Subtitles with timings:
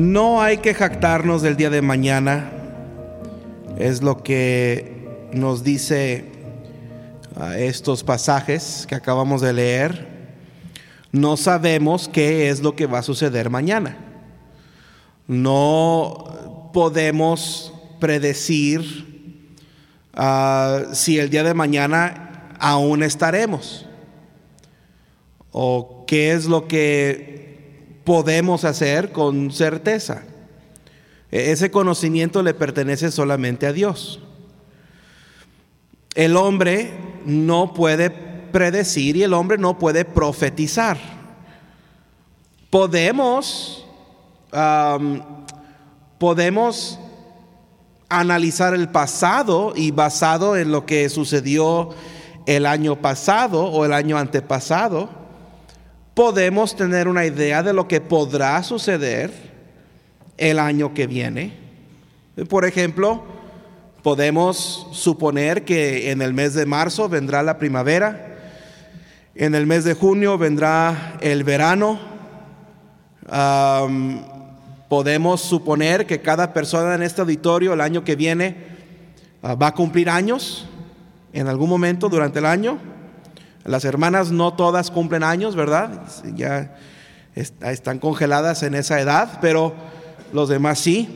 [0.00, 2.50] No hay que jactarnos del día de mañana,
[3.76, 6.24] es lo que nos dice
[7.38, 10.08] a estos pasajes que acabamos de leer.
[11.12, 13.98] No sabemos qué es lo que va a suceder mañana.
[15.26, 19.36] No podemos predecir
[20.14, 23.86] ah, si el día de mañana aún estaremos
[25.52, 27.49] o qué es lo que
[28.10, 30.24] podemos hacer con certeza.
[31.30, 34.18] E-, ese conocimiento le pertenece solamente a Dios.
[36.16, 36.90] El hombre
[37.24, 40.98] no puede predecir y el hombre no puede profetizar.
[42.68, 43.86] Podemos,
[46.18, 46.98] podemos
[48.08, 51.90] analizar el pasado y basado en lo que sucedió
[52.46, 55.19] el año pasado o el año antepasado,
[56.20, 59.32] podemos tener una idea de lo que podrá suceder
[60.36, 61.56] el año que viene.
[62.46, 63.24] Por ejemplo,
[64.02, 68.36] podemos suponer que en el mes de marzo vendrá la primavera,
[69.34, 71.98] en el mes de junio vendrá el verano.
[74.90, 78.56] podemos suponer que cada persona en este auditorio el año que viene
[79.42, 80.68] ah, va a cumplir años
[81.32, 82.89] en algún momento durante el año.
[83.64, 86.02] Las hermanas no todas cumplen años, ¿verdad?
[86.34, 86.76] Ya
[87.34, 89.74] están congeladas en esa edad, pero
[90.32, 91.08] los demás sí.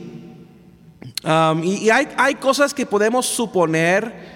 [1.63, 4.35] y, hay, cosas que podemos suponer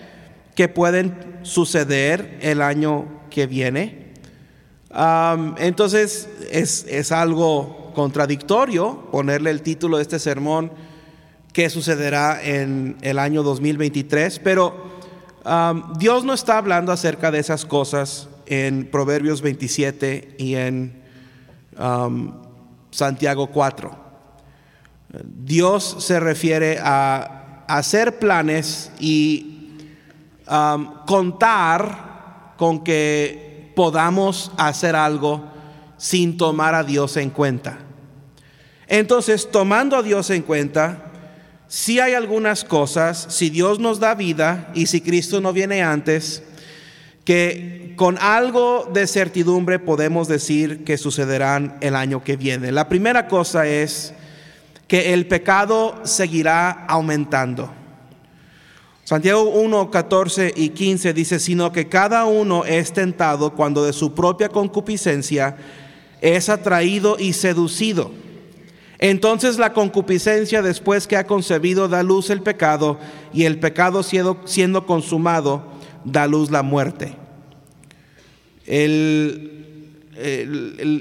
[0.55, 4.13] que pueden suceder el año que viene.
[5.57, 10.71] entonces es, es algo contradictorio ponerle el título de este sermón
[11.53, 14.98] que sucederá en el año 2023, pero
[15.97, 21.01] Dios no está hablando acerca de esas cosas en Proverbios 27 y en
[22.91, 23.95] Santiago 4.
[25.23, 29.77] Dios se refiere a hacer planes y
[31.05, 35.43] contar con que podamos hacer algo
[35.97, 37.79] sin tomar a Dios en cuenta.
[38.87, 41.08] Entonces, tomando a Dios en cuenta,
[41.69, 46.41] si hay algunas cosas, si Dios nos da vida y si Cristo no viene antes,
[47.23, 52.71] que con algo de certidumbre podemos decir que sucederán el año que viene.
[52.71, 54.15] La primera cosa es
[54.87, 57.71] que el pecado seguirá aumentando.
[59.03, 64.15] Santiago 1, 14 y 15 dice, sino que cada uno es tentado cuando de su
[64.15, 65.55] propia concupiscencia
[66.19, 68.11] es atraído y seducido.
[68.99, 72.99] Entonces la concupiscencia después que ha concebido da luz el pecado
[73.33, 75.63] y el pecado siendo, consumado
[76.03, 77.15] da luz la muerte.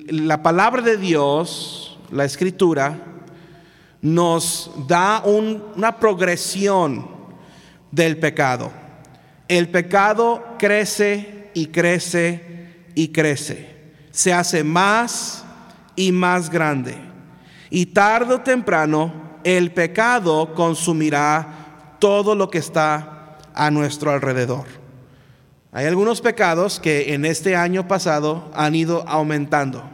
[0.09, 3.01] la palabra de Dios, la escritura,
[4.01, 7.09] nos da una progresión
[7.91, 8.71] del pecado.
[9.49, 13.77] El pecado crece y crece y crece.
[14.13, 15.45] Se hace más
[15.97, 17.09] y más grande
[17.71, 24.67] y tarde o temprano el pecado consumirá todo lo que está a nuestro alrededor.
[25.73, 29.89] Hay algunos pecados que en este año pasado han ido aumentando.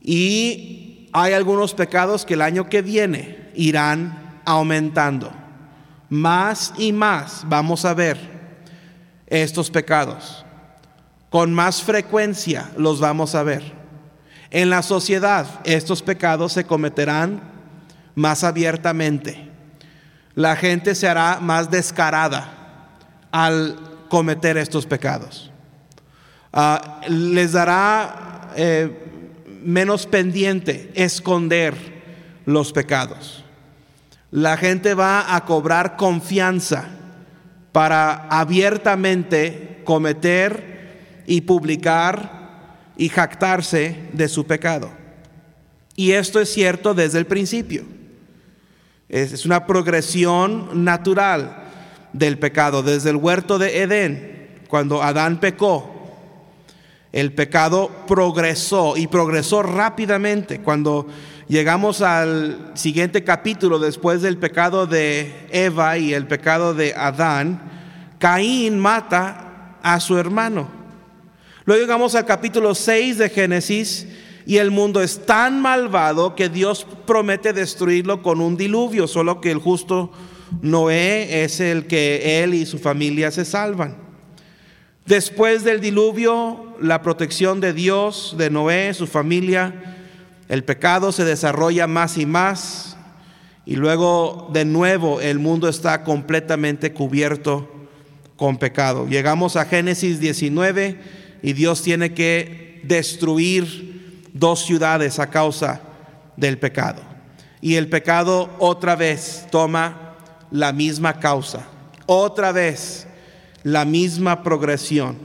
[0.00, 5.32] Y hay algunos pecados que el año que viene irán aumentando.
[6.08, 8.18] Más y más vamos a ver
[9.26, 10.44] estos pecados.
[11.30, 13.83] Con más frecuencia los vamos a ver.
[14.54, 17.42] En la sociedad estos pecados se cometerán
[18.14, 19.50] más abiertamente.
[20.36, 22.52] La gente se hará más descarada
[23.32, 23.76] al
[24.08, 25.50] cometer estos pecados.
[26.52, 31.74] Ah, les dará eh, menos pendiente esconder
[32.46, 33.44] los pecados.
[34.30, 36.84] La gente va a cobrar confianza
[37.72, 42.33] para abiertamente cometer y publicar
[42.96, 44.90] y jactarse de su pecado.
[45.96, 47.84] Y esto es cierto desde el principio.
[49.08, 51.64] Es una progresión natural
[52.12, 52.82] del pecado.
[52.82, 55.94] Desde el huerto de Edén, cuando Adán pecó,
[57.12, 60.60] el pecado progresó y progresó rápidamente.
[60.60, 61.06] Cuando
[61.46, 67.62] llegamos al siguiente capítulo, después del pecado de Eva y el pecado de Adán,
[68.18, 70.83] Caín mata a su hermano.
[71.66, 74.06] Luego llegamos al capítulo 6 de Génesis
[74.44, 79.50] y el mundo es tan malvado que Dios promete destruirlo con un diluvio, solo que
[79.50, 80.12] el justo
[80.60, 83.96] Noé es el que él y su familia se salvan.
[85.06, 89.96] Después del diluvio, la protección de Dios, de Noé, su familia,
[90.46, 92.98] El pecado se desarrolla más y más
[93.64, 97.66] y luego de nuevo el mundo está completamente cubierto
[98.36, 99.06] con pecado.
[99.08, 105.78] Llegamos a Génesis 19 y Dios tiene que destruir dos ciudades a causa
[106.38, 107.02] del pecado.
[107.60, 110.14] Y el pecado otra vez toma
[110.50, 111.66] la misma causa,
[112.06, 113.06] otra vez
[113.62, 115.18] la misma progresión.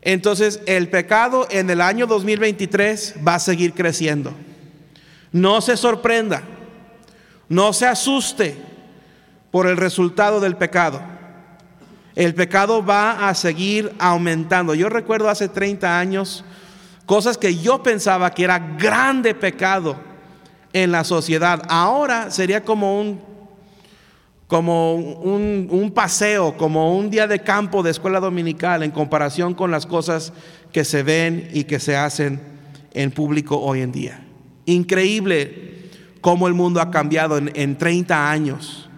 [0.00, 4.32] Entonces el pecado en el año 2023 va a seguir creciendo.
[5.32, 6.44] No se sorprenda,
[7.48, 8.54] no se asuste
[9.50, 11.11] por el resultado del pecado.
[12.14, 14.74] El pecado va a seguir aumentando.
[14.74, 16.44] Yo recuerdo hace 30 años
[17.06, 19.96] cosas que yo pensaba que era grande pecado
[20.72, 21.62] en la sociedad.
[21.68, 23.20] Ahora sería como un,
[24.46, 29.70] como un, un, paseo, como un día de campo de escuela dominical en comparación con
[29.70, 30.32] las cosas
[30.72, 32.40] que se ven y que se hacen
[32.92, 34.24] en público hoy en día.
[34.66, 35.88] Increíble
[36.20, 38.88] cómo el mundo ha cambiado en, en 30 años,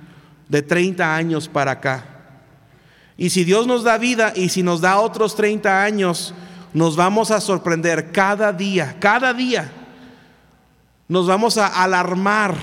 [0.49, 2.14] de 30 años para acá.
[3.17, 6.35] Y si Dios nos da vida y si nos da otros 30 años,
[6.73, 9.71] nos vamos a sorprender cada día, cada día.
[11.07, 12.57] Nos vamos a alarmar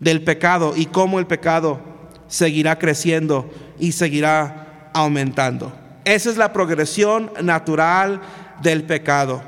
[0.00, 1.80] del pecado y cómo el pecado
[2.28, 5.72] seguirá creciendo y seguirá aumentando.
[6.04, 8.20] Esa es la progresión natural
[8.62, 9.42] del pecado.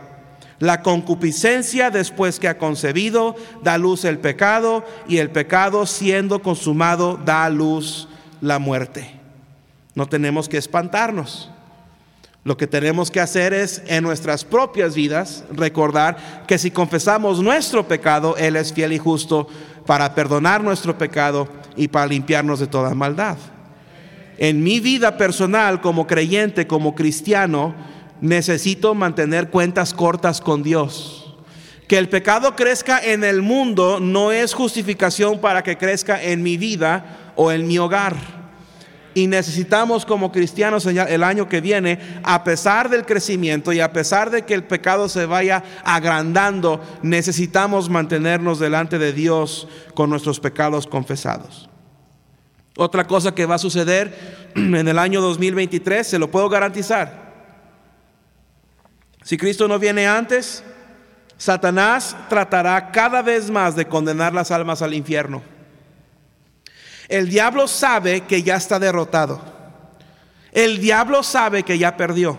[0.58, 7.19] La concupiscencia después que ha concebido da luz el pecado y el pecado siendo consumado
[7.22, 8.08] da luz
[8.40, 9.15] la muerte.
[9.96, 11.50] No tenemos que espantarnos.
[12.44, 17.88] Lo que tenemos que hacer es en nuestras propias vidas recordar que si confesamos nuestro
[17.88, 19.48] pecado, Él es fiel y justo
[19.84, 23.37] para perdonar nuestro pecado y para limpiarnos de toda maldad.
[24.38, 27.75] En mi vida personal como creyente, como cristiano,
[28.20, 31.34] necesito mantener cuentas cortas con Dios.
[31.88, 36.56] Que el pecado crezca en el mundo no es justificación para que crezca en mi
[36.58, 38.35] vida o en mi hogar.
[39.16, 44.28] Y necesitamos como cristianos el año que viene, a pesar del crecimiento y a pesar
[44.28, 50.86] de que el pecado se vaya agrandando, necesitamos mantenernos delante de Dios con nuestros pecados
[50.86, 51.70] confesados.
[52.76, 57.32] Otra cosa que va a suceder en el año 2023, se lo puedo garantizar.
[59.22, 60.62] Si Cristo no viene antes,
[61.38, 65.55] Satanás tratará cada vez más de condenar las almas al infierno.
[67.08, 69.40] El diablo sabe que ya está derrotado.
[70.52, 72.38] El diablo sabe que ya perdió.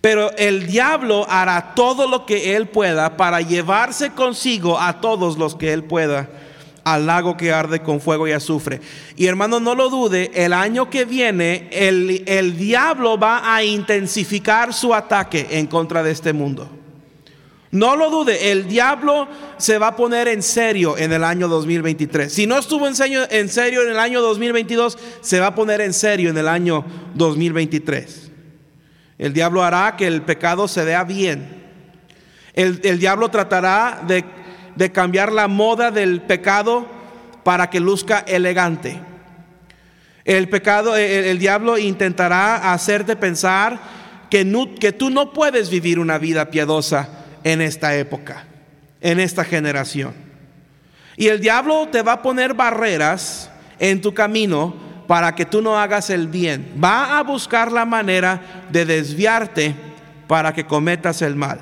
[0.00, 5.56] Pero el diablo hará todo lo que él pueda para llevarse consigo a todos los
[5.56, 6.28] que él pueda
[6.84, 8.80] al lago que arde con fuego y azufre.
[9.16, 14.72] Y hermano, no lo dude, el año que viene el, el diablo va a intensificar
[14.72, 16.70] su ataque en contra de este mundo.
[17.72, 19.26] No lo dude, el diablo
[19.58, 22.32] se va a poner en serio en el año 2023.
[22.32, 26.30] Si no estuvo en serio, en el año 2022, se va a poner en serio
[26.30, 26.84] en el año
[27.14, 28.30] 2023.
[29.18, 31.64] El diablo hará que el pecado se vea bien.
[32.54, 34.24] El, diablo tratará de,
[34.76, 36.86] de, cambiar la moda del pecado
[37.42, 38.98] para que luzca elegante.
[40.24, 43.78] El pecado, el, diablo intentará hacerte pensar
[44.30, 48.44] que, que tú no puedes vivir una vida piadosa en esta época,
[49.00, 50.12] en esta generación.
[51.16, 53.48] Y el diablo te va a poner barreras
[53.78, 54.74] en tu camino
[55.06, 56.74] para que tú no hagas el bien.
[56.82, 59.76] Va a buscar la manera de desviarte
[60.26, 61.60] para que cometas el mal.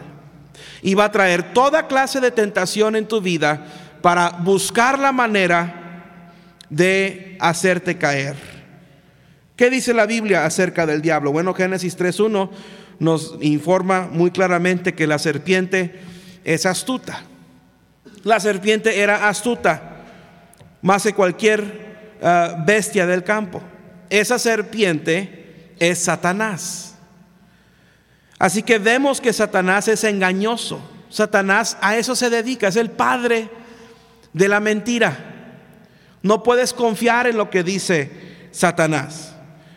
[0.81, 3.67] Y va a traer toda clase de tentación en tu vida
[4.01, 6.15] para buscar la manera
[6.71, 8.37] de hacerte caer.
[9.55, 11.31] ¿Qué dice la Biblia acerca del diablo?
[11.31, 12.49] Bueno, Génesis 3.1
[12.99, 16.01] nos informa muy claramente que la serpiente
[16.45, 17.23] es astuta.
[18.23, 20.05] La serpiente era astuta,
[20.83, 23.63] más que cualquier ah, bestia del campo.
[24.09, 26.95] Esa serpiente es Satanás.
[28.39, 30.81] Así que vemos que Satanás es engañoso.
[31.09, 33.49] Satanás a eso se dedica, es el padre
[34.33, 35.17] de la mentira.
[36.23, 38.11] No puedes confiar en lo que dice
[38.51, 39.34] Satanás.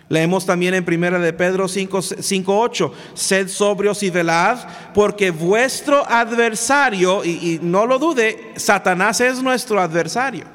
[0.10, 2.00] Leemos también en Primera de Pedro 5,
[2.46, 4.58] 8, sed sobrios y velad,
[4.94, 10.46] porque vuestro adversario, y, y no lo dude, Satanás es nuestro adversario.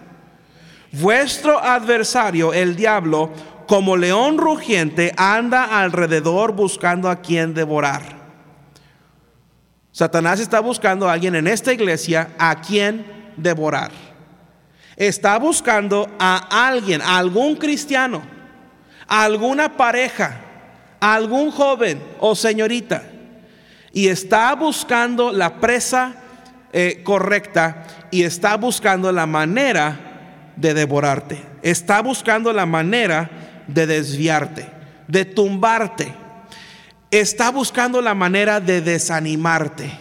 [0.92, 3.30] Vuestro adversario, el diablo,
[3.66, 8.22] como león rugiente, anda alrededor buscando a quien devorar.
[9.90, 13.90] Satanás está buscando a alguien en esta iglesia a quien devorar.
[14.96, 18.41] Está buscando a alguien, a algún cristiano
[19.12, 20.40] alguna pareja,
[20.98, 23.02] algún joven o señorita
[23.92, 26.14] y está buscando la presa
[26.72, 31.42] eh, correcta y está buscando la manera de devorarte.
[31.62, 33.30] Está buscando la manera
[33.66, 34.66] de desviarte,
[35.08, 36.14] de tumbarte.
[37.10, 39.92] Está buscando la manera de desanimarte.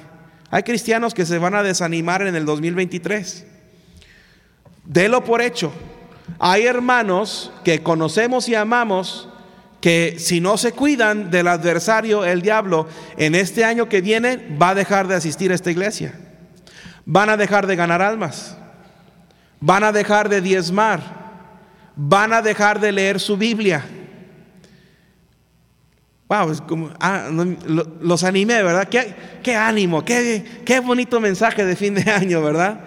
[0.50, 3.46] Hay cristianos que se van a desanimar en el 2023.
[4.86, 5.74] Delo por hecho.
[6.40, 9.28] Hay hermanos que conocemos y amamos
[9.82, 14.70] que si no se cuidan del adversario, el diablo, en este año que viene va
[14.70, 16.14] a dejar de asistir a esta iglesia.
[17.06, 18.56] Van a dejar de ganar almas.
[19.60, 21.02] Van a dejar de diezmar.
[21.96, 23.84] Van a dejar de leer su Biblia.
[26.30, 27.30] Wow, es como, ah,
[28.02, 28.88] los animé, ¿verdad?
[28.88, 32.80] Qué, qué ánimo, qué, qué bonito mensaje de fin de año, ¿verdad?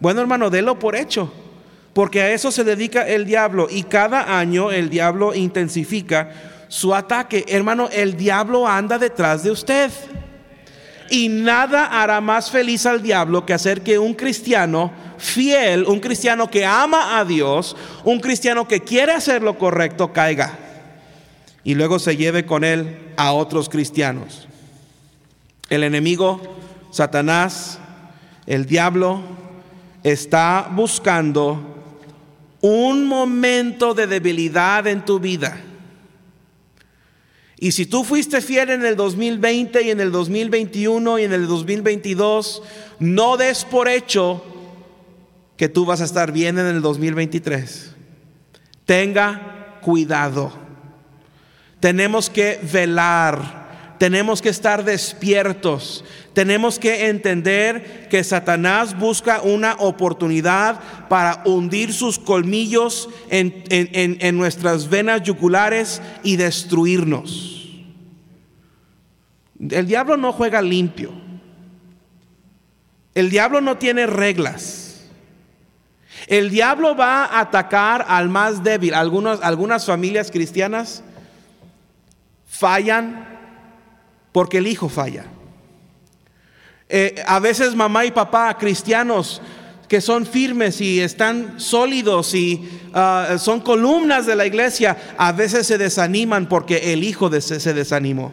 [0.00, 1.32] Bueno, hermano, délo por hecho
[1.94, 6.30] porque a eso se dedica el diablo y cada año el diablo intensifica
[6.68, 7.44] su ataque.
[7.48, 9.90] Hermano, el diablo anda detrás de usted.
[11.08, 16.50] Y nada hará más feliz al diablo que hacer que un cristiano fiel, un cristiano
[16.50, 20.58] que ama a Dios, un cristiano que quiere hacer lo correcto, caiga.
[21.62, 24.48] Y luego se lleve con él a otros cristianos.
[25.68, 26.40] El enemigo,
[26.90, 27.78] Satanás,
[28.46, 29.22] el diablo,
[30.02, 31.73] está buscando
[32.66, 35.54] un momento de debilidad en tu vida.
[37.58, 41.46] Y si tú fuiste fiel en el 2020 y en el 2021 y en el
[41.46, 42.62] 2022,
[43.00, 44.42] no des por hecho
[45.58, 47.92] que tú vas a estar bien en el 2023.
[48.86, 50.50] Tenga cuidado.
[51.80, 53.63] Tenemos que velar
[53.98, 56.04] tenemos que estar despiertos.
[56.32, 65.22] Tenemos que entender que Satanás busca una oportunidad para hundir sus colmillos en, nuestras venas
[65.22, 67.70] yugulares y destruirnos.
[69.70, 71.12] El diablo no juega limpio.
[73.14, 75.04] El diablo no tiene reglas.
[76.26, 78.94] El diablo va a atacar al más débil.
[78.94, 81.04] Algunas, algunas familias cristianas
[82.46, 83.33] fallan
[84.34, 85.26] porque el hijo falla.
[86.88, 89.40] Eh, a veces mamá y papá cristianos
[89.88, 95.68] que son firmes y están sólidos y ah, son columnas de la iglesia, a veces
[95.68, 98.32] se desaniman porque el hijo se desanimó.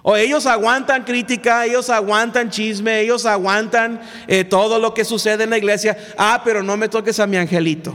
[0.00, 5.50] O ellos aguantan crítica, ellos aguantan chisme, ellos aguantan eh, todo lo que sucede en
[5.50, 5.98] la iglesia.
[6.16, 7.94] Ah, pero no me toques a mi angelito.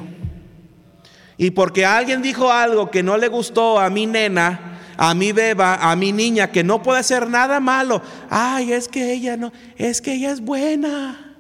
[1.38, 5.92] Y porque alguien dijo algo que no le gustó a mi nena, a mi beba,
[5.92, 8.02] a mi niña, que no puede hacer nada malo.
[8.30, 11.38] Ay, es que ella no, es que ella es buena.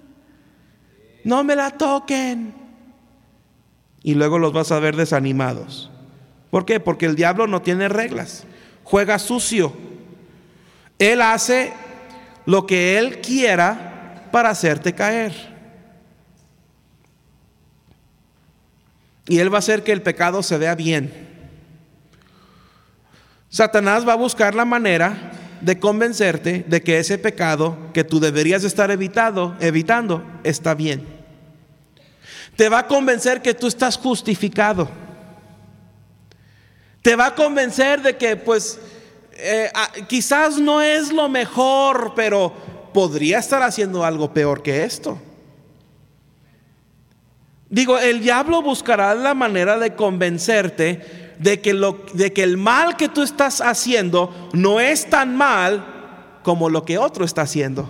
[1.23, 2.53] No me la toquen.
[4.03, 5.89] Y luego los vas a ver desanimados.
[6.51, 6.79] ¿Por qué?
[6.79, 8.45] Porque el diablo no tiene reglas.
[8.83, 9.73] Juega sucio.
[10.99, 11.73] Él hace
[12.45, 15.33] lo que él quiera para hacerte caer.
[19.27, 21.34] Y él va a hacer que el pecado se vea bien.
[23.55, 25.31] Satanás va a buscar la manera
[25.61, 31.07] de convencerte de que ese pecado que tú deberías estar evitado, evitando está bien.
[32.57, 34.89] Te va a convencer que tú estás justificado.
[37.01, 38.77] Te va a convencer de que pues
[39.37, 42.51] eh, ah, quizás no es lo mejor, pero
[42.93, 45.17] podría estar haciendo algo peor que esto.
[47.69, 52.95] Digo, el diablo buscará la manera de convencerte de que, lo, de que el mal
[52.95, 57.89] que tú estás haciendo no es tan mal como lo que otro está haciendo.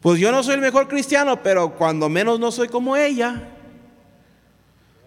[0.00, 3.48] Pues yo no soy el mejor cristiano, pero cuando menos no soy como ella.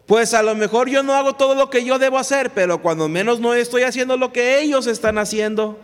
[0.05, 3.09] Pues a lo mejor yo no hago todo lo que yo debo hacer, pero cuando
[3.09, 5.79] menos no estoy haciendo lo que ellos están haciendo.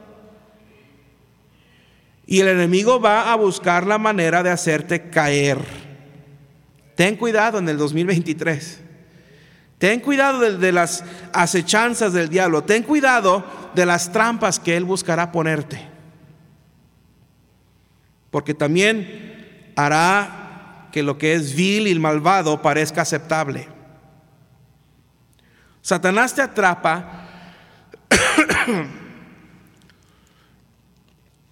[2.27, 5.88] Y el enemigo va a buscar la manera de hacerte caer.
[6.99, 8.81] Ten cuidado en el 2023.
[9.77, 12.65] Ten cuidado de, las acechanzas del diablo.
[12.65, 15.87] Ten cuidado de las trampas que él buscará ponerte.
[18.29, 23.69] Porque también hará que lo que es vil y malvado parezca aceptable.
[25.81, 27.29] Satanás te atrapa.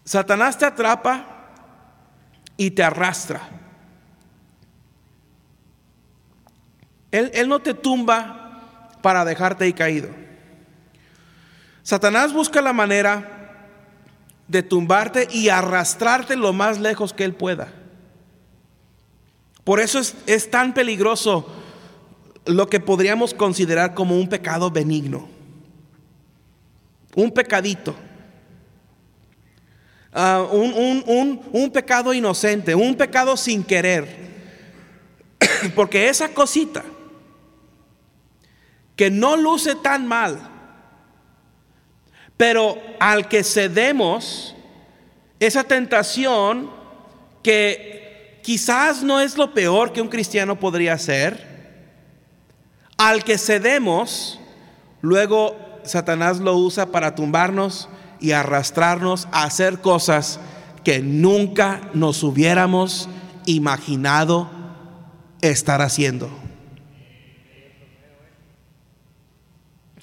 [0.03, 1.25] Satanás te atrapa
[2.57, 3.66] y te arrastra.
[7.17, 10.09] Él, no te tumba para dejarte ahí caído.
[11.83, 13.65] Satanás busca la manera
[14.47, 17.73] de tumbarte y arrastrarte lo más lejos que él pueda.
[19.63, 21.47] Por eso es, es, tan peligroso
[22.45, 25.27] lo que podríamos considerar como un pecado benigno.
[27.15, 27.95] Un pecadito.
[30.13, 34.27] ah, un pecado inocente, un pecado sin querer.
[35.75, 36.83] Porque esa cosita
[38.97, 40.39] que no luce tan mal,
[42.35, 44.55] pero al que cedemos,
[45.39, 46.69] esa tentación
[47.43, 51.47] que quizás no es lo peor que un cristiano podría hacer,
[52.97, 54.39] al que cedemos,
[55.01, 57.89] luego Satanás lo usa para tumbarnos
[58.19, 60.39] y arrastrarnos a hacer cosas
[60.83, 63.09] que nunca nos hubiéramos
[63.45, 64.49] imaginado
[65.41, 66.46] estar haciendo.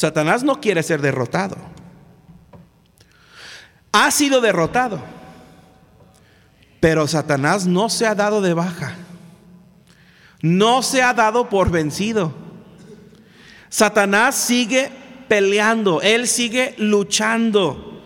[0.05, 1.57] Satanás no quiere ser derrotado.
[3.91, 5.03] Ha sido derrotado.
[6.79, 8.97] Pero Satanás no se ha dado de baja.
[10.43, 12.35] No se ha dado por vencido.
[13.71, 14.93] Satanás sigue
[15.27, 18.03] peleando, él sigue luchando.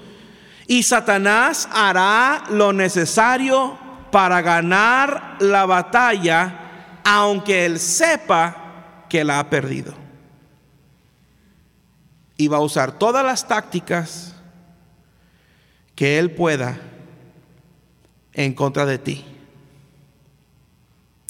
[0.69, 3.77] Y Satanás hará lo necesario
[4.13, 10.08] para ganar la batalla, aunque él sepa que la ha perdido.
[12.39, 14.35] Y va a usar todas las tácticas
[15.95, 16.81] que él pueda
[18.33, 19.25] en contra de ti.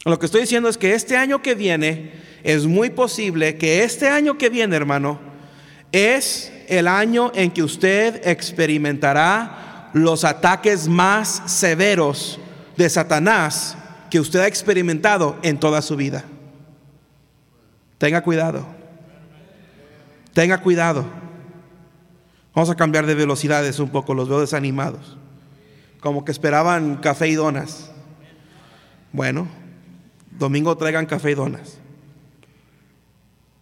[0.05, 2.13] Lo que estoy diciendo es que este año que viene,
[2.45, 5.19] es muy posible que este año que viene, hermano,
[5.91, 12.39] es el año en que usted experimentará los ataques más severos
[12.77, 13.77] de Satanás
[14.11, 16.25] que usted ha experimentado en toda su vida.
[17.99, 18.78] Tenga cuidado.
[20.33, 21.05] Tenga cuidado.
[22.55, 25.17] Vamos a cambiar de velocidades un poco, los veo desanimados.
[26.01, 27.91] Como que esperaban café y donas.
[29.13, 29.47] Bueno,
[30.39, 31.79] domingo traigan café y donas.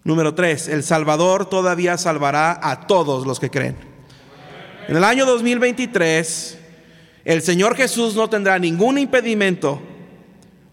[0.05, 3.77] Número tres, el Salvador todavía salvará a todos los que creen.
[4.89, 6.59] En el año 2023,
[7.25, 9.83] el Señor Jesús no tendrá ningún impedimento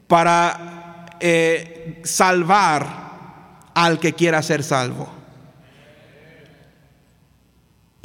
[0.08, 5.23] para eh, salvar al que quiera ser salvo.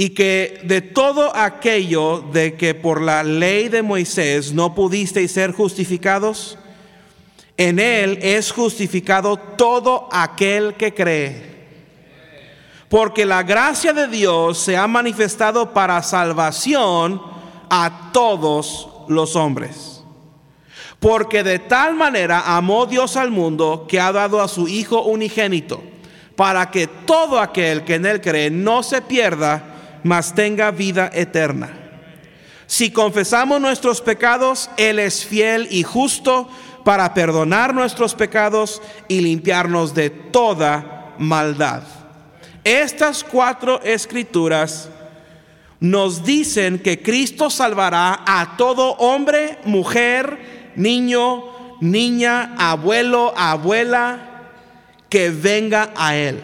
[0.00, 5.50] Y que de todo aquello de que por la ley de Moisés no pudisteis ser
[5.52, 6.56] justificados,
[7.56, 11.58] en Él es justificado todo aquel que cree.
[12.88, 17.20] Porque la gracia de Dios se ha manifestado para salvación
[17.68, 20.04] a todos los hombres.
[21.00, 25.82] Porque de tal manera amó Dios al mundo que ha dado a su Hijo unigénito,
[26.36, 31.70] para que todo aquel que en Él cree no se pierda, mas tenga vida eterna.
[32.66, 36.48] Si confesamos nuestros pecados, Él es fiel y justo
[36.84, 41.82] para perdonar nuestros pecados y limpiarnos de toda maldad.
[42.64, 44.90] Estas cuatro escrituras
[45.80, 51.44] nos dicen que Cristo salvará a todo hombre, mujer, niño,
[51.80, 54.50] niña, abuelo, abuela,
[55.08, 56.42] que venga a Él.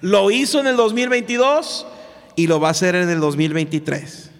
[0.00, 1.86] Lo hizo en el 2022
[2.36, 4.30] y lo va a hacer en el 2023.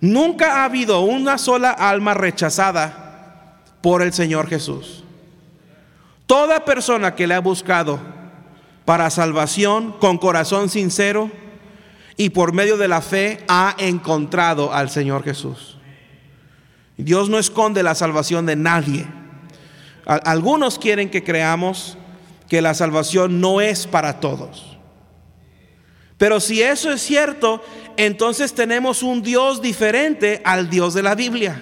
[0.00, 5.04] Nunca ha habido una sola alma rechazada por el Señor Jesús.
[6.26, 8.00] Toda persona que le ha buscado
[8.84, 11.30] para salvación con corazón sincero
[12.16, 15.78] y por medio de la fe ha encontrado al Señor Jesús.
[16.96, 19.06] Dios no esconde la salvación de nadie.
[20.06, 21.96] Algunos quieren que creamos
[22.48, 24.73] que la salvación no es para todos.
[26.24, 27.62] Pero si eso es cierto,
[27.98, 31.60] entonces tenemos un Dios diferente al Dios de la Biblia.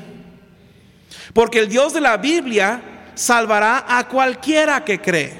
[1.35, 2.81] Porque el Dios de la Biblia
[3.16, 5.33] salvará a cualquiera que cree.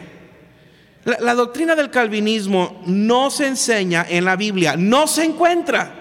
[1.05, 5.93] La, doctrina del calvinismo no se enseña en la Biblia, no se encuentra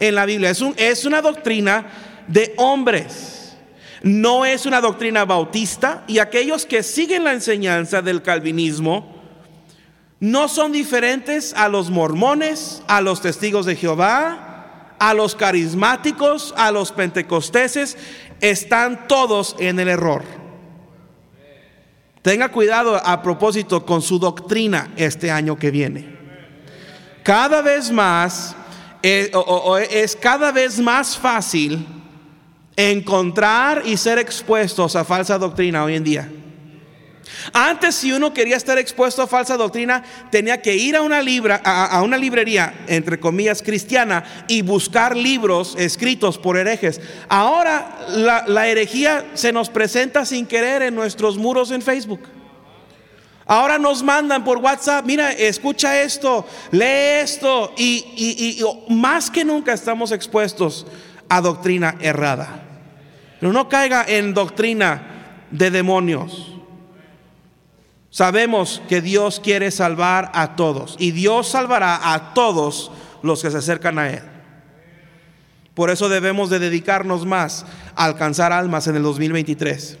[0.00, 0.48] en la Biblia.
[0.48, 1.84] Es, es una doctrina
[2.28, 3.58] de hombres,
[4.02, 6.02] no es una doctrina bautista.
[6.06, 9.19] Y aquellos que siguen la enseñanza del calvinismo
[10.20, 16.70] no son diferentes a los mormones, a los testigos de Jehová, a los carismáticos, a
[16.70, 17.96] los pentecosteses
[18.40, 20.22] están todos en el error.
[22.20, 26.18] Tenga cuidado a propósito con su doctrina este año que viene.
[27.22, 28.54] Cada vez más,
[29.02, 29.30] eh,
[29.90, 31.86] es cada vez más fácil
[32.76, 36.30] encontrar y ser expuestos a falsa doctrina hoy en día.
[37.52, 41.20] Antes, si uno quería estar expuesto a falsa doctrina, tenía que ir a una,
[41.64, 47.00] a, una librería, entre comillas, cristiana, y buscar libros escritos por herejes.
[47.28, 52.20] Ahora la, la herejía se nos presenta sin querer en nuestros muros en Facebook.
[53.46, 59.72] Ahora nos mandan por WhatsApp, mira, escucha esto, lee esto, y, y, más que nunca
[59.72, 60.86] estamos expuestos
[61.28, 62.62] a doctrina errada.
[63.40, 66.59] Pero no caiga en doctrina de demonios.
[68.10, 72.90] Sabemos que Dios quiere salvar a todos y Dios salvará a todos
[73.22, 74.22] los que se acercan a Él.
[75.74, 79.98] Por eso debemos de dedicarnos más a alcanzar almas en el 2023.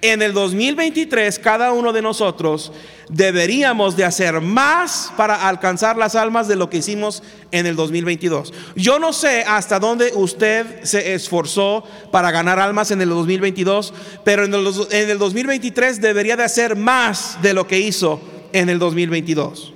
[0.00, 2.72] En el 2023 cada uno de nosotros
[3.08, 8.52] deberíamos de hacer más para alcanzar las almas de lo que hicimos en el 2022.
[8.74, 13.92] Yo no sé hasta dónde usted se esforzó para ganar almas en el 2022,
[14.24, 18.20] pero en el, 2023 debería de hacer más de lo que hizo
[18.52, 19.74] en el 2022.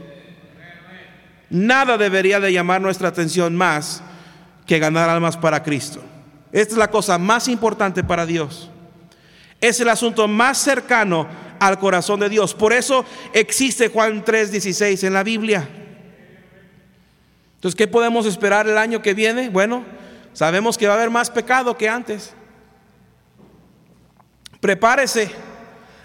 [1.51, 4.03] Nada debería de llamar nuestra atención más
[4.67, 6.03] que ganar almas para Cristo.
[6.53, 8.71] Esta es la cosa más importante para Dios.
[9.67, 11.27] Es el asunto más cercano
[11.59, 12.55] al corazón de Dios.
[12.55, 15.69] Por eso existe Juan 3:16 en la Biblia.
[17.57, 19.49] Entonces, ¿qué podemos esperar el año que viene?
[19.49, 19.85] Bueno,
[20.33, 22.33] sabemos que va a haber más pecado que antes.
[24.61, 25.33] Prepárese.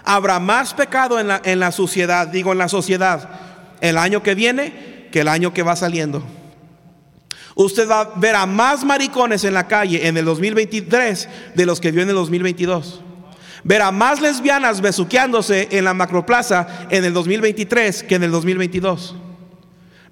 [0.03, 3.29] Habrá más pecado en la, en la sociedad, digo en la sociedad,
[3.79, 6.23] el año que viene que el año que va saliendo.
[7.53, 11.79] Usted va a ver a más maricones en la calle en el 2023 de los
[11.79, 13.03] que vio en el 2022
[13.63, 19.15] ver a más lesbianas besuqueándose en la macroplaza en el 2023 que en el 2022.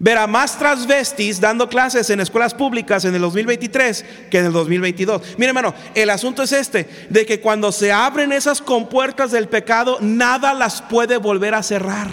[0.02, 4.54] Ver a más transvestis dando clases en escuelas públicas en el 2023 que en el
[4.54, 5.22] 2022.
[5.38, 9.98] Mire, hermano, el asunto es este: de que cuando se abren esas compuertas del pecado,
[10.00, 12.10] nada las puede volver a cerrar.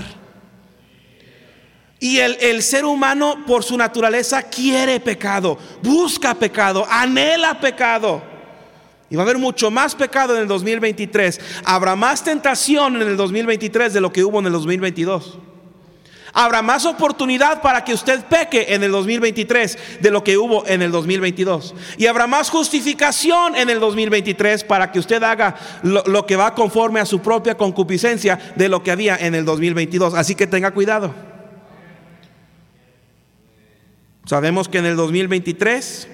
[2.01, 8.36] Y el, el, ser humano, por su naturaleza, quiere pecado, busca pecado, anhela pecado.
[9.09, 11.41] Y va a haber mucho más pecado en el 2023.
[11.65, 15.39] Habrá más tentación en el 2023 de lo que hubo en el 2022.
[16.33, 20.83] Habrá más oportunidad para que usted peque en el 2023 de lo que hubo en
[20.83, 21.75] el 2022.
[21.97, 26.55] Y habrá más justificación en el 2023 para que usted haga lo, lo que va
[26.55, 30.13] conforme a su propia concupiscencia de lo que había en el 2022.
[30.13, 31.15] Así que tenga cuidado.
[34.27, 36.09] Sabemos que en el 2023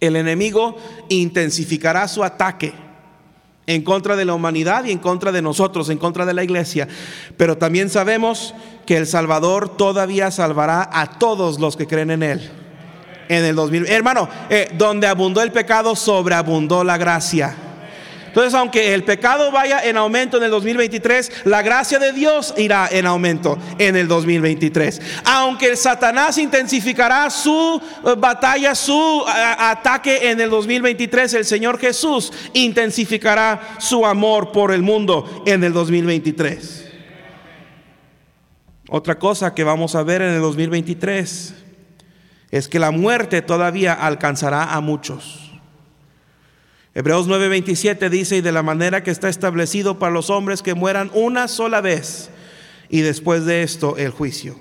[0.00, 0.76] el enemigo
[1.08, 2.72] intensificará su ataque
[3.66, 6.86] en contra de la humanidad y en contra de nosotros, en contra de la iglesia.
[7.36, 8.54] Pero también sabemos
[8.86, 12.50] que el Salvador todavía salvará a todos los que creen en Él.
[13.28, 17.65] En el 2000, hermano, eh, donde abundó el pecado, sobreabundó la gracia.
[18.36, 22.86] Entonces, aunque el pecado vaya en aumento en el 2023, la gracia de Dios irá
[22.92, 25.00] en aumento en el 2023.
[25.24, 32.30] Aunque Satanás intensificará su eh, batalla, su eh, ataque en el 2023, el Señor Jesús
[32.52, 36.92] intensificará su amor por el mundo en el 2023.
[38.90, 41.54] Otra cosa que vamos a ver en el 2023
[42.50, 45.45] es que la muerte todavía alcanzará a muchos.
[46.96, 51.10] Hebreos 9:27 dice, y de la manera que está establecido para los hombres que mueran
[51.12, 52.30] una sola vez,
[52.88, 54.58] y después de esto el juicio.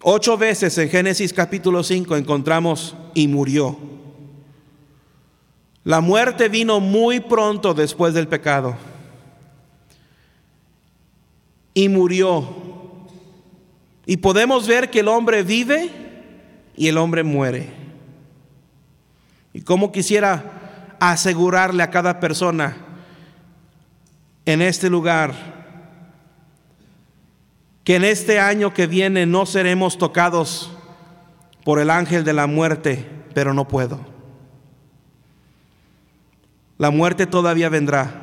[0.00, 3.76] Ocho veces en Génesis capítulo 5 encontramos y murió.
[5.82, 8.78] La muerte vino muy pronto después del pecado.
[11.74, 12.48] Y murió.
[14.06, 15.90] Y podemos ver que el hombre vive
[16.78, 17.83] y el hombre muere.
[19.54, 22.76] Y cómo quisiera asegurarle a cada persona
[24.44, 25.32] en este lugar
[27.84, 30.70] que en este año que viene no seremos tocados
[31.64, 34.00] por el ángel de la muerte, pero no puedo.
[36.78, 38.22] La muerte todavía vendrá.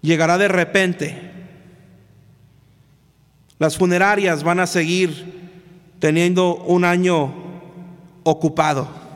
[0.00, 1.32] Llegará de repente.
[3.58, 5.50] Las funerarias van a seguir
[5.98, 7.34] teniendo un año
[8.22, 9.07] ocupado.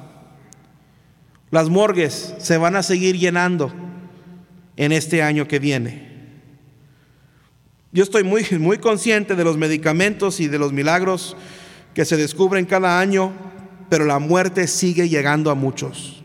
[1.52, 3.70] Las morgues se van a seguir llenando
[4.78, 6.10] en este año que viene.
[7.92, 11.36] Yo estoy muy, muy consciente de los medicamentos y de los milagros
[11.92, 13.32] que se descubren cada año,
[13.90, 16.24] pero la muerte sigue llegando a muchos.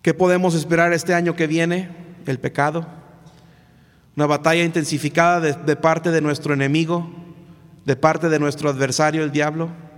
[0.00, 1.90] ¿Qué podemos esperar este año que viene?
[2.24, 2.86] El pecado.
[4.16, 7.14] Una batalla intensificada de, de parte de nuestro enemigo,
[7.84, 9.89] de parte de nuestro adversario, el diablo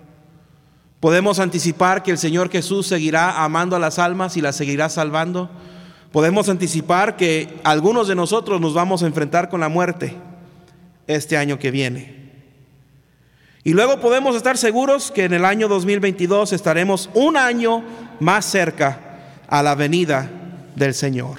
[1.03, 5.51] Podemos anticipar que el Señor Jesús seguirá amando a las almas y las seguirá salvando.
[6.13, 10.17] Podemos anticipar que algunos de nosotros nos vamos a enfrentar con la muerte
[11.09, 12.31] este año que viene.
[13.65, 17.83] Y luego podemos estar seguros que en el año 2022 estaremos un año
[18.21, 19.01] más cerca
[19.49, 20.31] a la venida
[20.77, 21.39] del Señor.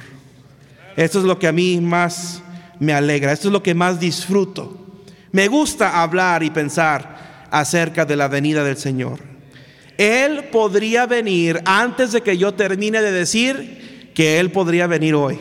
[0.98, 2.42] Esto es lo que a mí más
[2.82, 4.78] me alegra, esto es lo que más disfruto.
[5.32, 9.33] Me gusta hablar y pensar acerca de la venida del Señor.
[10.04, 15.40] Él podría venir antes de que yo termine de decir que Él podría venir hoy.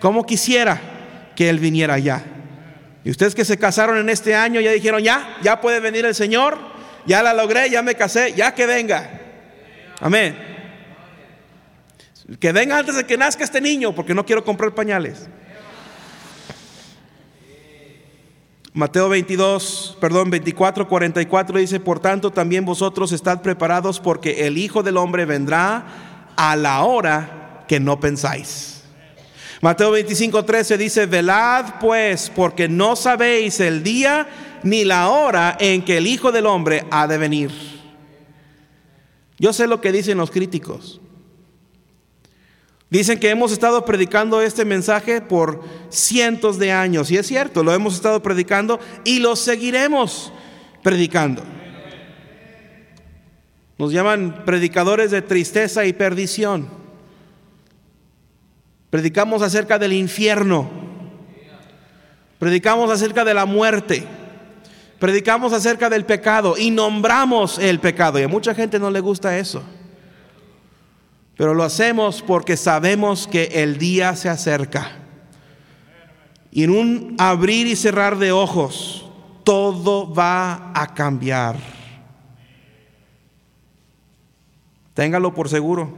[0.00, 0.80] Como quisiera
[1.34, 2.24] que Él viniera ya.
[3.04, 6.14] Y ustedes que se casaron en este año ya dijeron, ya, ya puede venir el
[6.14, 6.58] Señor,
[7.06, 9.20] ya la logré, ya me casé, ya que venga.
[10.00, 10.38] Amén.
[12.38, 15.26] Que venga antes de que nazca este niño, porque no quiero comprar pañales.
[18.76, 24.82] Mateo 22, perdón, 24, 44 dice, por tanto también vosotros estad preparados porque el Hijo
[24.82, 28.82] del Hombre vendrá a la hora que no pensáis.
[29.60, 34.26] Mateo 25, 13 dice, velad pues, porque no sabéis el día
[34.64, 37.52] ni la hora en que el Hijo del Hombre ha de venir.
[39.38, 41.00] Yo sé lo que dicen los críticos.
[42.94, 47.74] Dicen que hemos estado predicando este mensaje por cientos de años, y es cierto, lo
[47.74, 50.32] hemos estado predicando y lo seguiremos
[50.80, 51.42] predicando.
[53.78, 56.68] Nos llaman predicadores de tristeza y perdición.
[58.90, 60.70] Predicamos acerca del infierno.
[62.38, 64.06] Predicamos acerca de la muerte.
[65.00, 68.20] Predicamos acerca del pecado y nombramos el pecado.
[68.20, 69.64] Y a mucha gente no le gusta eso.
[71.36, 74.92] Pero lo hacemos porque sabemos que el día se acerca.
[76.52, 79.10] Y en un abrir y cerrar de ojos,
[79.42, 81.56] todo va a cambiar.
[84.94, 85.92] Téngalo por seguro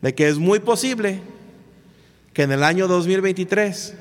[0.00, 1.22] de que es muy posible
[2.32, 3.94] que en el año 2023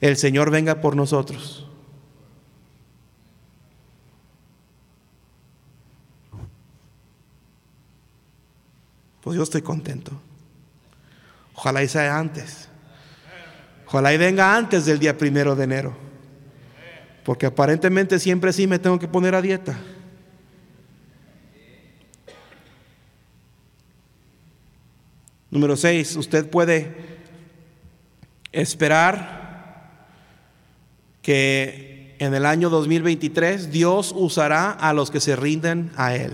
[0.00, 1.65] el Señor venga por nosotros.
[9.26, 10.12] Pues yo estoy contento.
[11.52, 12.68] Ojalá y sea antes.
[13.84, 15.96] Ojalá y venga antes del día primero de enero.
[17.24, 19.76] Porque aparentemente siempre sí me tengo que poner a dieta.
[25.50, 26.94] Número seis, usted puede
[28.52, 30.06] esperar
[31.20, 36.32] que en el año 2023 Dios usará a los que se rinden a Él.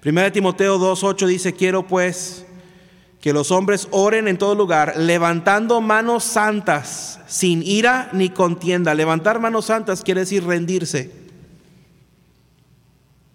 [0.00, 2.46] Primera Timoteo 2.8 dice, quiero pues
[3.20, 8.94] que los hombres oren en todo lugar, levantando manos santas, sin ira ni contienda.
[8.94, 11.12] Levantar manos santas quiere decir rendirse.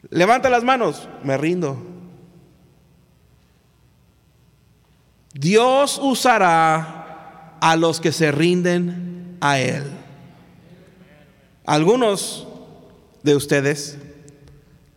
[0.10, 1.86] Levanta las manos, me rindo.
[5.34, 9.84] Dios usará a los que se rinden a Él.
[11.64, 12.48] Algunos
[13.22, 14.00] de ustedes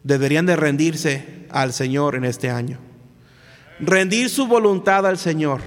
[0.03, 2.79] deberían de rendirse al Señor en este año.
[3.81, 5.61] Rendir su voluntad al Señor.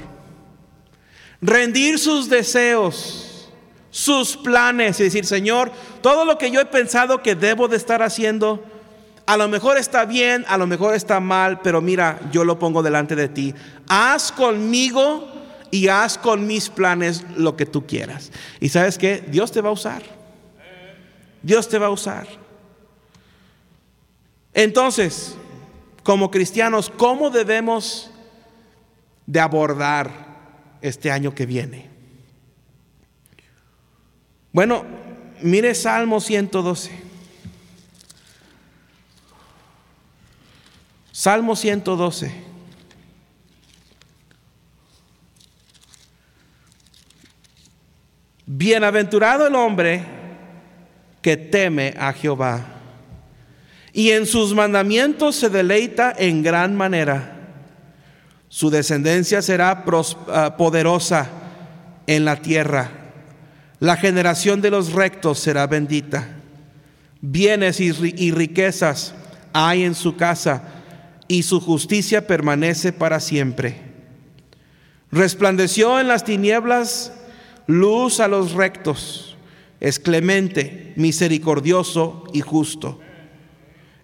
[1.41, 3.49] Rendir sus deseos,
[3.89, 8.03] sus planes y decir, Señor, todo lo que yo he pensado que debo de estar
[8.03, 8.63] haciendo,
[9.25, 12.83] a lo mejor está bien, a lo mejor está mal, pero mira, yo lo pongo
[12.83, 13.55] delante de ti.
[13.87, 15.27] Haz conmigo
[15.71, 18.31] y haz con mis planes lo que tú quieras.
[18.59, 20.03] Y sabes que Dios te va a usar.
[21.41, 22.27] Dios te va a usar.
[24.53, 25.35] Entonces,
[26.03, 28.09] como cristianos, ¿cómo debemos
[29.25, 30.09] de abordar
[30.81, 31.89] este año que viene?
[34.51, 34.83] Bueno,
[35.41, 36.91] mire Salmo 112.
[41.11, 42.51] Salmo 112.
[48.45, 50.03] Bienaventurado el hombre
[51.21, 52.80] que teme a Jehová
[53.93, 57.37] y en sus mandamientos se deleita en gran manera.
[58.47, 59.83] Su descendencia será
[60.27, 61.29] ah, poderosa
[62.07, 62.91] en la tierra.
[63.79, 66.37] La generación de los rectos será bendita.
[67.21, 69.13] Bienes y riquezas
[69.53, 70.63] hay en su casa
[71.27, 73.75] y su justicia permanece para siempre.
[75.11, 77.13] Resplandeció en las tinieblas
[77.67, 79.37] luz a los rectos.
[79.79, 82.99] Es clemente, misericordioso y justo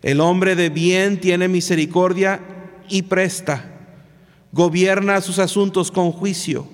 [0.08, 2.40] el hombre de bien tiene misericordia
[2.88, 3.66] y presta,
[4.54, 6.66] gobierna sus asuntos con juicio,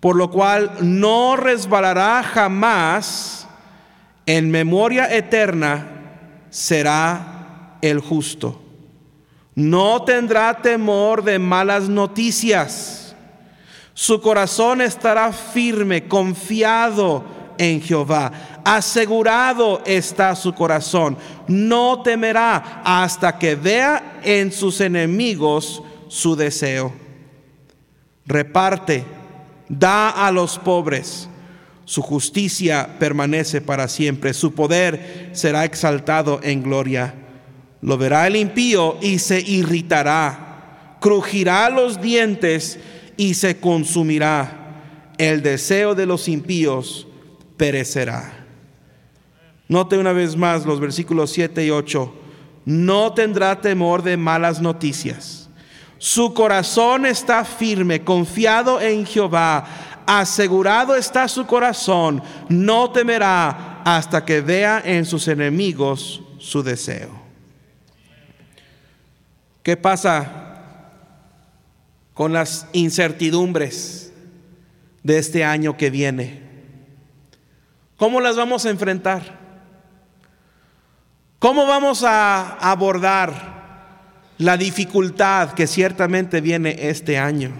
[0.00, 3.46] por lo cual no resbalará jamás,
[4.26, 5.90] en memoria eterna
[6.50, 8.60] será el justo.
[9.54, 13.14] No tendrá temor de malas noticias.
[13.94, 17.24] Su corazón estará firme, confiado
[17.58, 18.32] en Jehová.
[18.64, 21.16] Asegurado está su corazón.
[21.48, 26.92] No temerá hasta que vea en sus enemigos su deseo.
[28.26, 29.04] Reparte,
[29.68, 31.28] da a los pobres.
[31.84, 37.14] Su justicia permanece para siempre, su poder será exaltado en gloria.
[37.82, 42.78] Lo verá el impío y se irritará, crujirá los dientes
[43.16, 45.14] y se consumirá.
[45.18, 47.08] El deseo de los impíos
[47.56, 48.39] perecerá.
[49.70, 52.12] Note una vez más los versículos 7 y 8.
[52.64, 55.48] No tendrá temor de malas noticias.
[55.96, 59.64] Su corazón está firme, confiado en Jehová.
[60.06, 62.20] Asegurado está su corazón.
[62.48, 67.10] No temerá hasta que vea en sus enemigos su deseo.
[69.62, 70.88] ¿Qué pasa
[72.12, 74.12] con las incertidumbres
[75.04, 76.42] de este año que viene?
[77.96, 79.39] ¿Cómo las vamos a enfrentar?
[81.40, 83.60] ¿Cómo vamos a abordar
[84.36, 87.52] la dificultad que ciertamente viene este año?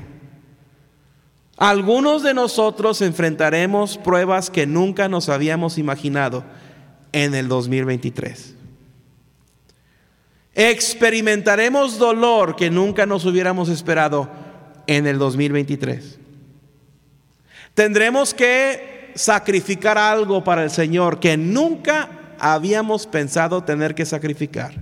[1.56, 6.44] Algunos de nosotros enfrentaremos pruebas que nunca nos habíamos imaginado
[7.12, 8.54] en el 2023.
[10.54, 14.28] Experimentaremos dolor que nunca nos hubiéramos esperado
[14.86, 16.18] en el 2023.
[17.72, 24.72] Tendremos que sacrificar algo para el Señor que nunca habíamos pensado tener que sacrificar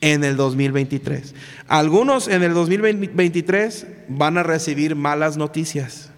[0.00, 1.34] en el 2023.
[1.66, 6.10] Algunos en el 2023 van a recibir malas noticias.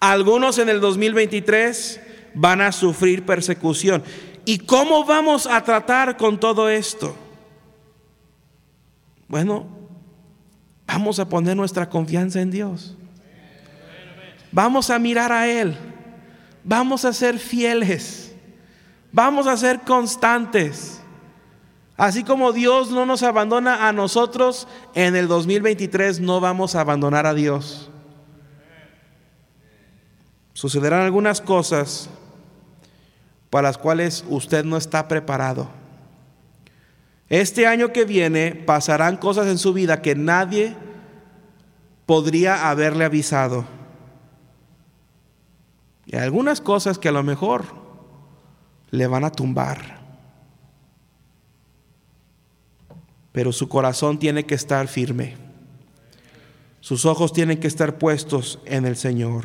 [0.00, 2.00] Algunos en el 2023
[2.34, 4.02] van a sufrir persecución.
[4.44, 7.14] ¿Y cómo vamos a tratar con todo esto?
[9.28, 9.68] Bueno,
[10.86, 12.96] vamos a poner nuestra confianza en Dios.
[14.50, 15.76] Vamos a mirar a Él.
[16.64, 18.29] Vamos a ser fieles.
[19.12, 21.00] Vamos a ser constantes.
[21.96, 27.26] Así como Dios no nos abandona a nosotros, en el 2023 no vamos a abandonar
[27.26, 27.90] a Dios.
[30.54, 32.08] Sucederán algunas cosas
[33.50, 35.68] para las cuales usted no está preparado.
[37.28, 40.76] Este año que viene pasarán cosas en su vida que nadie
[42.06, 43.64] podría haberle avisado.
[46.06, 47.66] Y algunas cosas que a lo mejor
[48.90, 50.00] le van a tumbar.
[53.32, 55.36] Pero su corazón tiene que estar firme.
[56.80, 59.44] Sus ojos tienen que estar puestos en el Señor.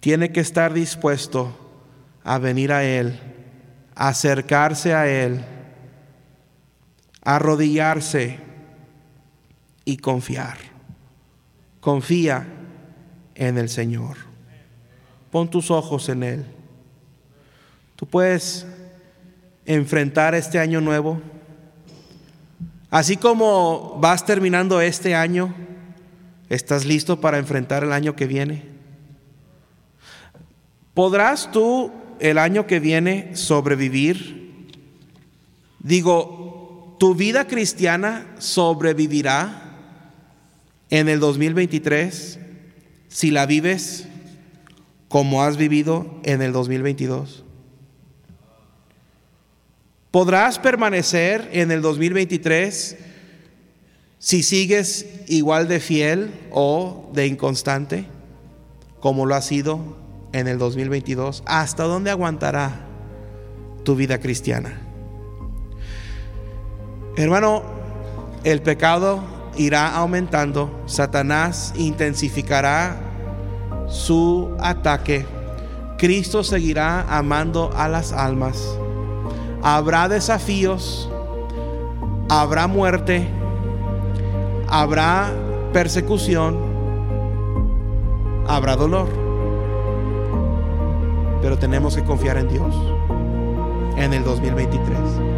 [0.00, 1.56] Tiene que estar dispuesto
[2.24, 3.18] a venir a Él,
[3.94, 5.44] acercarse a Él,
[7.24, 8.40] a arrodillarse
[9.84, 10.58] y confiar.
[11.80, 12.46] Confía
[13.34, 14.16] en el Señor.
[15.30, 16.46] Pon tus ojos en Él.
[18.02, 18.66] Tú puedes
[19.64, 21.20] enfrentar este año nuevo.
[22.90, 25.54] Así como vas terminando este año,
[26.48, 28.64] ¿estás listo para enfrentar el año que viene?
[30.94, 34.66] ¿Podrás tú el año que viene sobrevivir?
[35.78, 39.76] Digo, ¿tu vida cristiana sobrevivirá
[40.90, 42.40] en el 2023
[43.06, 44.08] si la vives
[45.06, 47.41] como has vivido en el 2022?
[50.12, 52.98] ¿Podrás permanecer en el 2023
[54.18, 58.04] si sigues igual de fiel o de inconstante
[59.00, 59.96] como lo ha sido
[60.34, 61.42] en el 2022?
[61.46, 62.84] ¿Hasta dónde aguantará
[63.84, 64.82] tu vida cristiana?
[67.16, 67.62] Hermano,
[68.44, 69.24] el pecado
[69.56, 73.00] irá aumentando, Satanás intensificará
[73.88, 75.24] su ataque,
[75.96, 78.76] Cristo seguirá amando a las almas
[79.62, 81.08] habrá desafíos,
[82.28, 83.28] habrá muerte,
[84.68, 85.30] habrá
[85.72, 86.58] persecución,
[88.46, 89.08] habrá dolor.
[91.40, 92.74] Pero tenemos que confiar en Dios
[93.96, 95.31] en el 2023.